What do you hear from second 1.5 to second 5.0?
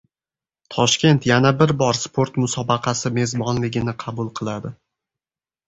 bir sport musobaqasi mezbonligini qabul qiladi